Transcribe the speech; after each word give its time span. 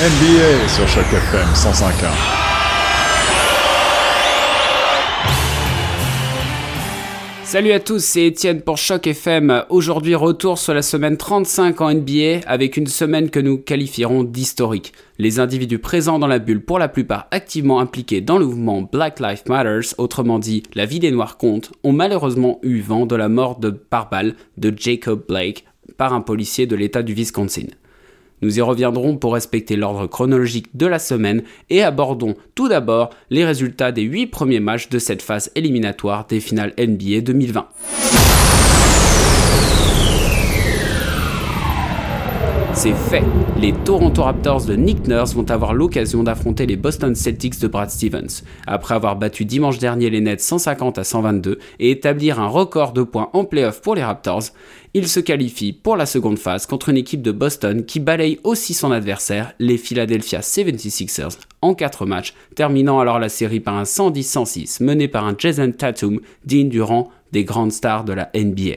NBA 0.00 0.68
sur 0.68 0.86
Choc 0.86 1.06
FM 1.12 1.48
105.1. 1.54 1.90
Salut 7.42 7.72
à 7.72 7.80
tous, 7.80 8.04
c'est 8.04 8.26
Étienne 8.26 8.60
pour 8.60 8.76
Choc 8.76 9.08
FM. 9.08 9.64
Aujourd'hui, 9.70 10.14
retour 10.14 10.56
sur 10.58 10.72
la 10.72 10.82
semaine 10.82 11.16
35 11.16 11.80
en 11.80 11.92
NBA 11.92 12.42
avec 12.46 12.76
une 12.76 12.86
semaine 12.86 13.28
que 13.28 13.40
nous 13.40 13.58
qualifierons 13.58 14.22
d'historique. 14.22 14.92
Les 15.18 15.40
individus 15.40 15.80
présents 15.80 16.20
dans 16.20 16.28
la 16.28 16.38
bulle, 16.38 16.64
pour 16.64 16.78
la 16.78 16.86
plupart 16.86 17.26
activement 17.32 17.80
impliqués 17.80 18.20
dans 18.20 18.38
le 18.38 18.46
mouvement 18.46 18.82
Black 18.82 19.18
Lives 19.18 19.42
Matters, 19.48 19.94
autrement 19.98 20.38
dit 20.38 20.62
la 20.76 20.86
vie 20.86 21.00
des 21.00 21.10
Noirs 21.10 21.38
compte, 21.38 21.72
ont 21.82 21.92
malheureusement 21.92 22.60
eu 22.62 22.82
vent 22.82 23.04
de 23.04 23.16
la 23.16 23.28
mort 23.28 23.58
de 23.58 23.70
par 23.70 24.10
de 24.58 24.72
Jacob 24.76 25.24
Blake 25.26 25.64
par 25.96 26.12
un 26.12 26.20
policier 26.20 26.66
de 26.66 26.76
l'État 26.76 27.02
du 27.02 27.14
Wisconsin. 27.14 27.66
Nous 28.42 28.58
y 28.58 28.60
reviendrons 28.60 29.16
pour 29.16 29.34
respecter 29.34 29.76
l'ordre 29.76 30.06
chronologique 30.06 30.76
de 30.76 30.86
la 30.86 30.98
semaine 30.98 31.42
et 31.70 31.82
abordons 31.82 32.34
tout 32.54 32.68
d'abord 32.68 33.10
les 33.30 33.44
résultats 33.44 33.92
des 33.92 34.02
8 34.02 34.26
premiers 34.28 34.60
matchs 34.60 34.88
de 34.88 34.98
cette 34.98 35.22
phase 35.22 35.50
éliminatoire 35.54 36.26
des 36.26 36.40
finales 36.40 36.74
NBA 36.78 37.20
2020. 37.22 37.68
C'est 42.78 42.94
fait. 42.94 43.24
Les 43.60 43.72
Toronto 43.72 44.22
Raptors 44.22 44.64
de 44.64 44.76
Nick 44.76 45.08
Nurse 45.08 45.34
vont 45.34 45.50
avoir 45.50 45.74
l'occasion 45.74 46.22
d'affronter 46.22 46.64
les 46.64 46.76
Boston 46.76 47.12
Celtics 47.12 47.58
de 47.58 47.66
Brad 47.66 47.90
Stevens. 47.90 48.44
Après 48.68 48.94
avoir 48.94 49.16
battu 49.16 49.44
dimanche 49.44 49.78
dernier 49.78 50.10
les 50.10 50.20
Nets 50.20 50.40
150 50.40 50.96
à 50.96 51.02
122 51.02 51.58
et 51.80 51.90
établir 51.90 52.38
un 52.38 52.46
record 52.46 52.92
de 52.92 53.02
points 53.02 53.30
en 53.32 53.44
playoff 53.44 53.82
pour 53.82 53.96
les 53.96 54.04
Raptors, 54.04 54.44
ils 54.94 55.08
se 55.08 55.18
qualifient 55.18 55.72
pour 55.72 55.96
la 55.96 56.06
seconde 56.06 56.38
phase 56.38 56.66
contre 56.66 56.90
une 56.90 56.96
équipe 56.96 57.20
de 57.20 57.32
Boston 57.32 57.84
qui 57.84 57.98
balaye 57.98 58.38
aussi 58.44 58.74
son 58.74 58.92
adversaire, 58.92 59.54
les 59.58 59.76
Philadelphia 59.76 60.38
76ers, 60.38 61.36
en 61.62 61.74
4 61.74 62.06
matchs, 62.06 62.32
terminant 62.54 63.00
alors 63.00 63.18
la 63.18 63.28
série 63.28 63.58
par 63.58 63.74
un 63.74 63.82
110-106 63.82 64.84
mené 64.84 65.08
par 65.08 65.26
un 65.26 65.34
Jason 65.36 65.72
Tatum 65.72 66.20
digne 66.44 66.68
du 66.68 66.80
rang 66.80 67.10
des 67.32 67.42
grandes 67.42 67.72
stars 67.72 68.04
de 68.04 68.12
la 68.12 68.30
NBA. 68.36 68.76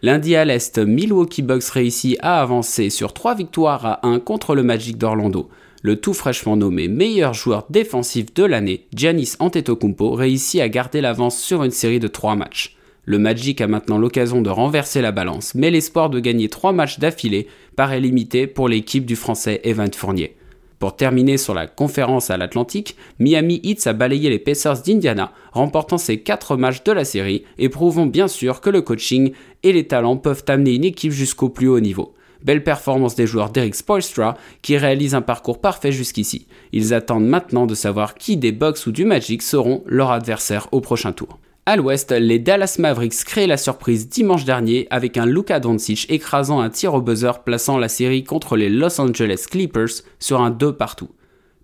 Lundi 0.00 0.36
à 0.36 0.44
l'Est, 0.44 0.78
Milwaukee 0.78 1.42
Bucks 1.42 1.70
réussit 1.70 2.16
à 2.20 2.40
avancer 2.40 2.88
sur 2.88 3.12
3 3.12 3.34
victoires 3.34 3.84
à 3.84 4.06
1 4.06 4.20
contre 4.20 4.54
le 4.54 4.62
Magic 4.62 4.96
d'Orlando. 4.96 5.48
Le 5.82 5.96
tout 5.96 6.14
fraîchement 6.14 6.56
nommé 6.56 6.86
meilleur 6.86 7.34
joueur 7.34 7.66
défensif 7.68 8.32
de 8.32 8.44
l'année, 8.44 8.86
Giannis 8.94 9.32
Antetokounmpo, 9.40 10.12
réussit 10.12 10.60
à 10.60 10.68
garder 10.68 11.00
l'avance 11.00 11.36
sur 11.36 11.64
une 11.64 11.72
série 11.72 11.98
de 11.98 12.06
3 12.06 12.36
matchs. 12.36 12.76
Le 13.06 13.18
Magic 13.18 13.60
a 13.60 13.66
maintenant 13.66 13.98
l'occasion 13.98 14.40
de 14.40 14.50
renverser 14.50 15.02
la 15.02 15.10
balance, 15.10 15.56
mais 15.56 15.70
l'espoir 15.70 16.10
de 16.10 16.20
gagner 16.20 16.48
3 16.48 16.72
matchs 16.72 17.00
d'affilée 17.00 17.48
paraît 17.74 18.00
limité 18.00 18.46
pour 18.46 18.68
l'équipe 18.68 19.04
du 19.04 19.16
français 19.16 19.60
Evan 19.64 19.92
Fournier. 19.92 20.36
Pour 20.78 20.94
terminer 20.94 21.38
sur 21.38 21.54
la 21.54 21.66
conférence 21.66 22.30
à 22.30 22.36
l'Atlantique, 22.36 22.96
Miami 23.18 23.60
Heat 23.64 23.86
a 23.88 23.92
balayé 23.92 24.30
les 24.30 24.38
Pacers 24.38 24.80
d'Indiana, 24.82 25.32
remportant 25.52 25.98
ses 25.98 26.20
4 26.20 26.56
matchs 26.56 26.84
de 26.84 26.92
la 26.92 27.04
série 27.04 27.44
et 27.58 27.68
prouvant 27.68 28.06
bien 28.06 28.28
sûr 28.28 28.60
que 28.60 28.70
le 28.70 28.80
coaching 28.80 29.32
et 29.64 29.72
les 29.72 29.88
talents 29.88 30.16
peuvent 30.16 30.44
amener 30.46 30.74
une 30.74 30.84
équipe 30.84 31.10
jusqu'au 31.10 31.48
plus 31.48 31.68
haut 31.68 31.80
niveau. 31.80 32.14
Belle 32.44 32.62
performance 32.62 33.16
des 33.16 33.26
joueurs 33.26 33.50
d'Eric 33.50 33.74
Spoelstra 33.74 34.36
qui 34.62 34.76
réalisent 34.76 35.16
un 35.16 35.22
parcours 35.22 35.60
parfait 35.60 35.90
jusqu'ici. 35.90 36.46
Ils 36.72 36.94
attendent 36.94 37.26
maintenant 37.26 37.66
de 37.66 37.74
savoir 37.74 38.14
qui 38.14 38.36
des 38.36 38.52
Bucks 38.52 38.86
ou 38.86 38.92
du 38.92 39.04
Magic 39.04 39.42
seront 39.42 39.82
leurs 39.86 40.12
adversaires 40.12 40.68
au 40.70 40.80
prochain 40.80 41.10
tour. 41.10 41.40
À 41.70 41.76
l'ouest, 41.76 42.12
les 42.12 42.38
Dallas 42.38 42.76
Mavericks 42.78 43.24
créent 43.26 43.46
la 43.46 43.58
surprise 43.58 44.08
dimanche 44.08 44.46
dernier 44.46 44.86
avec 44.88 45.18
un 45.18 45.26
Luka 45.26 45.60
Doncic 45.60 46.06
écrasant 46.10 46.60
un 46.60 46.70
tir 46.70 46.94
au 46.94 47.02
buzzer 47.02 47.42
plaçant 47.44 47.76
la 47.76 47.90
série 47.90 48.24
contre 48.24 48.56
les 48.56 48.70
Los 48.70 48.98
Angeles 48.98 49.44
Clippers 49.50 50.02
sur 50.18 50.40
un 50.40 50.48
2 50.48 50.72
partout. 50.72 51.10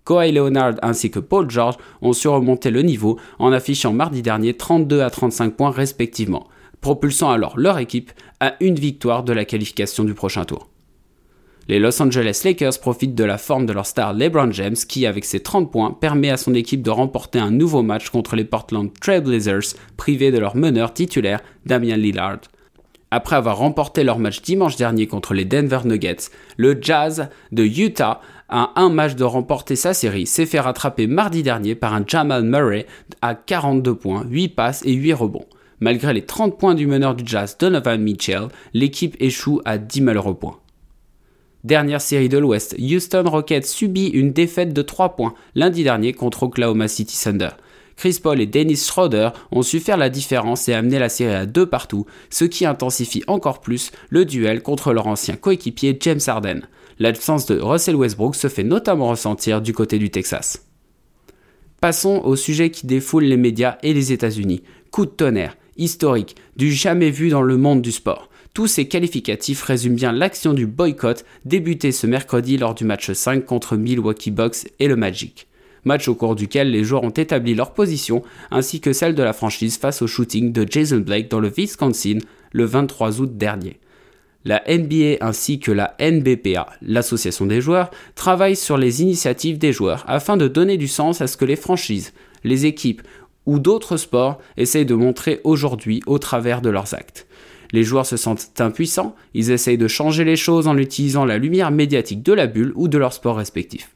Kawhi 0.05 0.31
Leonard 0.31 0.75
ainsi 0.83 1.09
que 1.09 1.17
Paul 1.17 1.49
George 1.49 1.77
ont 2.03 2.13
su 2.13 2.27
remonter 2.27 2.69
le 2.69 2.83
niveau 2.83 3.17
en 3.39 3.51
affichant 3.51 3.93
mardi 3.93 4.21
dernier 4.21 4.53
32 4.53 5.01
à 5.01 5.09
35 5.09 5.55
points 5.55 5.71
respectivement, 5.71 6.45
propulsant 6.81 7.31
alors 7.31 7.57
leur 7.57 7.79
équipe 7.79 8.11
à 8.39 8.57
une 8.59 8.75
victoire 8.75 9.23
de 9.23 9.33
la 9.33 9.43
qualification 9.43 10.03
du 10.03 10.13
prochain 10.13 10.45
tour. 10.45 10.69
Les 11.67 11.79
Los 11.79 11.99
Angeles 11.99 12.41
Lakers 12.45 12.79
profitent 12.79 13.15
de 13.15 13.23
la 13.23 13.39
forme 13.39 13.65
de 13.65 13.73
leur 13.73 13.87
star 13.87 14.13
LeBron 14.13 14.51
James 14.51 14.75
qui, 14.75 15.07
avec 15.07 15.25
ses 15.25 15.39
30 15.39 15.71
points, 15.71 15.97
permet 15.99 16.29
à 16.29 16.37
son 16.37 16.53
équipe 16.53 16.83
de 16.83 16.91
remporter 16.91 17.39
un 17.39 17.49
nouveau 17.49 17.81
match 17.81 18.09
contre 18.09 18.35
les 18.35 18.45
Portland 18.45 18.91
Trail 19.01 19.21
Blazers, 19.21 19.73
privés 19.97 20.31
de 20.31 20.37
leur 20.37 20.55
meneur 20.55 20.93
titulaire 20.93 21.41
Damian 21.65 21.95
Lillard. 21.95 22.41
Après 23.09 23.35
avoir 23.35 23.57
remporté 23.57 24.03
leur 24.03 24.19
match 24.19 24.43
dimanche 24.43 24.75
dernier 24.75 25.07
contre 25.07 25.33
les 25.33 25.43
Denver 25.45 25.79
Nuggets, 25.85 26.29
le 26.57 26.77
Jazz 26.79 27.29
de 27.51 27.63
Utah, 27.63 28.21
à 28.47 28.79
un 28.79 28.89
match 28.89 29.15
de 29.15 29.23
remporter 29.23 29.75
sa 29.75 29.95
série, 29.95 30.27
s'est 30.27 30.45
fait 30.45 30.59
rattraper 30.59 31.07
mardi 31.07 31.41
dernier 31.41 31.73
par 31.73 31.95
un 31.95 32.03
Jamal 32.05 32.43
Murray 32.43 32.85
à 33.23 33.33
42 33.33 33.95
points, 33.95 34.23
8 34.29 34.49
passes 34.49 34.83
et 34.85 34.93
8 34.93 35.13
rebonds. 35.13 35.47
Malgré 35.79 36.13
les 36.13 36.25
30 36.25 36.59
points 36.59 36.75
du 36.75 36.85
meneur 36.85 37.15
du 37.15 37.23
Jazz 37.25 37.57
Donovan 37.57 37.99
Mitchell, 37.99 38.49
l'équipe 38.75 39.15
échoue 39.19 39.61
à 39.65 39.79
10 39.79 40.01
malheureux 40.01 40.35
points. 40.35 40.59
Dernière 41.65 41.99
série 41.99 42.29
de 42.29 42.37
l'Ouest, 42.37 42.75
Houston 42.77 43.23
Rockets 43.25 43.65
subit 43.65 44.09
une 44.09 44.31
défaite 44.31 44.71
de 44.71 44.83
3 44.83 45.15
points 45.15 45.33
lundi 45.55 45.83
dernier 45.83 46.13
contre 46.13 46.43
Oklahoma 46.43 46.87
City 46.87 47.17
Thunder. 47.19 47.49
Chris 47.95 48.19
Paul 48.21 48.39
et 48.39 48.45
Dennis 48.45 48.85
Schroeder 48.85 49.29
ont 49.51 49.63
su 49.63 49.79
faire 49.79 49.97
la 49.97 50.11
différence 50.11 50.69
et 50.69 50.75
amener 50.75 50.99
la 50.99 51.09
série 51.09 51.33
à 51.33 51.47
deux 51.47 51.65
partout, 51.65 52.05
ce 52.29 52.45
qui 52.45 52.67
intensifie 52.67 53.23
encore 53.25 53.61
plus 53.61 53.89
le 54.09 54.25
duel 54.25 54.61
contre 54.61 54.93
leur 54.93 55.07
ancien 55.07 55.37
coéquipier 55.37 55.97
James 56.01 56.19
Harden. 56.27 56.61
L'absence 56.99 57.47
de 57.47 57.59
Russell 57.59 57.95
Westbrook 57.95 58.35
se 58.35 58.47
fait 58.47 58.63
notamment 58.63 59.09
ressentir 59.09 59.59
du 59.59 59.73
côté 59.73 59.97
du 59.97 60.11
Texas. 60.11 60.67
Passons 61.81 62.21
au 62.25 62.35
sujet 62.35 62.69
qui 62.69 62.85
défoule 62.85 63.23
les 63.23 63.37
médias 63.37 63.79
et 63.81 63.95
les 63.95 64.11
États-Unis. 64.11 64.61
Coup 64.91 65.07
de 65.07 65.11
tonnerre, 65.11 65.57
historique, 65.77 66.35
du 66.57 66.71
jamais 66.71 67.09
vu 67.09 67.29
dans 67.29 67.41
le 67.41 67.57
monde 67.57 67.81
du 67.81 67.91
sport. 67.91 68.29
Tous 68.55 68.67
ces 68.67 68.87
qualificatifs 68.87 69.63
résument 69.63 69.97
bien 69.97 70.13
l'action 70.13 70.53
du 70.53 70.65
boycott 70.65 71.25
débuté 71.43 71.91
ce 71.91 72.07
mercredi 72.07 72.55
lors 72.55 72.73
du 72.73 72.85
match 72.85 73.11
5 73.11 73.45
contre 73.45 73.75
Milwaukee 73.75 74.31
Bucks 74.31 74.69
et 74.79 74.87
le 74.87 74.95
Magic. 74.95 75.47
Match 75.83 76.07
au 76.07 76.15
cours 76.15 76.37
duquel 76.37 76.71
les 76.71 76.85
joueurs 76.85 77.03
ont 77.03 77.09
établi 77.09 77.53
leur 77.53 77.73
position 77.73 78.23
ainsi 78.51 78.79
que 78.79 78.93
celle 78.93 79.13
de 79.13 79.23
la 79.23 79.33
franchise 79.33 79.77
face 79.77 80.01
au 80.01 80.07
shooting 80.07 80.53
de 80.53 80.65
Jason 80.67 80.99
Blake 80.99 81.29
dans 81.29 81.41
le 81.41 81.49
Wisconsin 81.49 82.19
le 82.53 82.63
23 82.63 83.19
août 83.19 83.37
dernier. 83.37 83.77
La 84.45 84.63
NBA 84.69 85.17
ainsi 85.19 85.59
que 85.59 85.73
la 85.73 85.93
NBPA, 85.99 86.67
l'association 86.81 87.47
des 87.47 87.59
joueurs, 87.59 87.91
travaillent 88.15 88.55
sur 88.55 88.77
les 88.77 89.01
initiatives 89.01 89.57
des 89.57 89.73
joueurs 89.73 90.05
afin 90.07 90.37
de 90.37 90.47
donner 90.47 90.77
du 90.77 90.87
sens 90.87 91.19
à 91.19 91.27
ce 91.27 91.35
que 91.35 91.43
les 91.43 91.57
franchises, 91.57 92.13
les 92.45 92.65
équipes 92.65 93.01
ou 93.45 93.59
d'autres 93.59 93.97
sports 93.97 94.39
essayent 94.55 94.85
de 94.85 94.95
montrer 94.95 95.41
aujourd'hui 95.43 96.01
au 96.05 96.19
travers 96.19 96.61
de 96.61 96.69
leurs 96.69 96.93
actes. 96.93 97.27
Les 97.71 97.83
joueurs 97.83 98.05
se 98.05 98.17
sentent 98.17 98.59
impuissants, 98.59 99.15
ils 99.33 99.51
essayent 99.51 99.77
de 99.77 99.87
changer 99.87 100.23
les 100.23 100.35
choses 100.35 100.67
en 100.67 100.77
utilisant 100.77 101.25
la 101.25 101.37
lumière 101.37 101.71
médiatique 101.71 102.23
de 102.23 102.33
la 102.33 102.47
bulle 102.47 102.73
ou 102.75 102.87
de 102.87 102.97
leur 102.97 103.13
sport 103.13 103.37
respectif. 103.37 103.91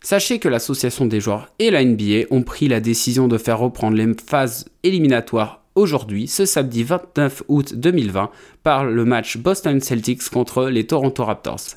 Sachez 0.00 0.38
que 0.38 0.48
l'association 0.48 1.06
des 1.06 1.20
joueurs 1.20 1.52
et 1.58 1.70
la 1.70 1.84
NBA 1.84 2.26
ont 2.30 2.42
pris 2.42 2.68
la 2.68 2.80
décision 2.80 3.28
de 3.28 3.36
faire 3.36 3.58
reprendre 3.58 3.96
les 3.96 4.14
phases 4.14 4.66
éliminatoires 4.82 5.64
aujourd'hui, 5.74 6.28
ce 6.28 6.44
samedi 6.44 6.82
29 6.82 7.42
août 7.48 7.74
2020, 7.74 8.30
par 8.62 8.84
le 8.84 9.04
match 9.04 9.36
Boston 9.38 9.80
Celtics 9.80 10.28
contre 10.30 10.66
les 10.66 10.86
Toronto 10.86 11.24
Raptors. 11.24 11.76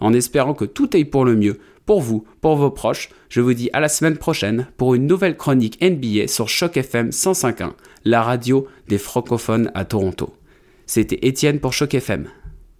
En 0.00 0.12
espérant 0.12 0.54
que 0.54 0.64
tout 0.64 0.90
aille 0.94 1.04
pour 1.04 1.24
le 1.24 1.36
mieux, 1.36 1.60
pour 1.86 2.00
vous, 2.00 2.24
pour 2.40 2.56
vos 2.56 2.70
proches, 2.70 3.10
je 3.28 3.40
vous 3.40 3.54
dis 3.54 3.68
à 3.72 3.80
la 3.80 3.88
semaine 3.88 4.16
prochaine 4.16 4.66
pour 4.76 4.94
une 4.94 5.06
nouvelle 5.06 5.36
chronique 5.36 5.82
NBA 5.82 6.28
sur 6.28 6.48
Choc 6.48 6.76
FM 6.76 7.10
105.1, 7.10 7.72
la 8.04 8.22
radio 8.22 8.66
des 8.88 8.98
francophones 8.98 9.70
à 9.74 9.84
Toronto. 9.84 10.32
C'était 10.92 11.24
Étienne 11.24 11.60
pour 11.60 11.72
Choc 11.72 11.94
FM. 11.94 12.28